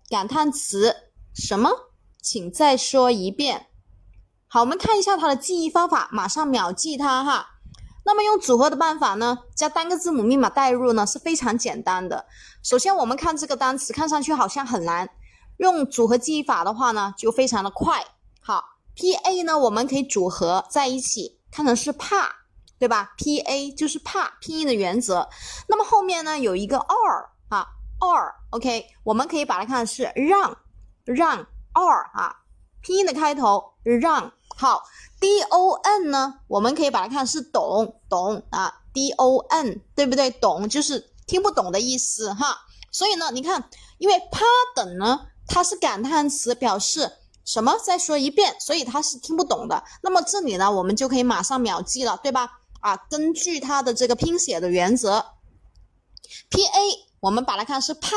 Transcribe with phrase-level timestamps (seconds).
[0.10, 1.92] 感叹词什么？
[2.20, 3.68] 请再说一遍。
[4.54, 7.54] 好，我们看一下它的记忆方法，马上秒记它哈。
[8.06, 12.28] 那么用组合的办法呢，加单个字母密码代入呢是非常简单的。
[12.62, 15.10] 首先我们看这个单词，看上去好像很难，
[15.58, 18.06] 用组合记忆法的话呢就非常的快。
[18.44, 22.30] 好，P A 呢我们可以组合在一起，看成是怕，
[22.78, 25.28] 对吧？P A 就是怕，拼音的原则。
[25.68, 27.66] 那么后面呢有一个 or 啊
[28.00, 30.56] ，or，OK，我们可以把它看是让，
[31.06, 31.44] 让。
[31.74, 32.36] or 啊，
[32.82, 34.32] 拼音的开头让
[34.64, 34.82] 好
[35.20, 40.32] ，d o n 呢，我们可以把它看是懂懂啊，d o n 对不对？
[40.32, 42.60] 懂就是听不懂的意思哈。
[42.90, 47.12] 所以呢，你看，因为 pardon 呢，它是感叹词，表示
[47.44, 47.78] 什么？
[47.78, 49.84] 再说一遍，所以它是听不懂的。
[50.02, 52.50] 那么这里呢，我们就可以马上秒记了，对吧？
[52.80, 55.26] 啊，根据它的这个拼写的原则
[56.50, 58.10] ，p a 我们把它看是怕。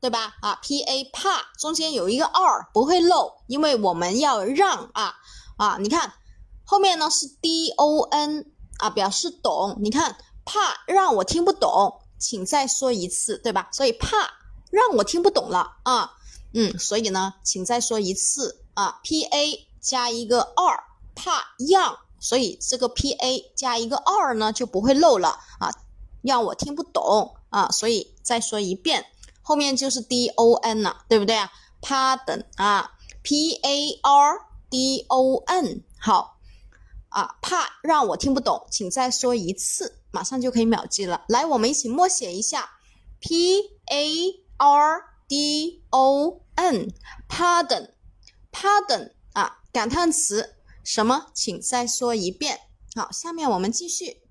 [0.00, 0.36] 对吧？
[0.42, 5.16] 啊，p a 怕中间有一个 r 不会漏，因为我们要让啊
[5.58, 6.14] 啊，你看
[6.64, 8.46] 后面呢是 d o n
[8.78, 9.76] 啊，表示懂。
[9.80, 13.68] 你看怕让我听不懂，请再说一次，对吧？
[13.72, 14.16] 所以怕
[14.70, 16.12] 让我听不懂了啊，
[16.54, 20.84] 嗯，所以呢，请再说一次啊，p a 加一个 r
[21.14, 25.70] 怕让，所以这个 p a 加一个 r 呢就不会漏了啊，
[26.22, 29.04] 让我听不懂啊，所以再说一遍。
[29.42, 31.50] 后面就是 d o n 了，对不对啊
[31.80, 36.38] ？Pardon 啊，p a r d o n，好
[37.08, 41.24] 啊，怕让我听不懂，请再说一次，马上就可以秒记了。
[41.28, 42.78] 来，我们一起默写一下
[43.20, 51.30] ，p a r d o n，Pardon，Pardon 啊，感叹词什么？
[51.34, 52.60] 请再说一遍。
[52.94, 54.22] 好，下面我们继续。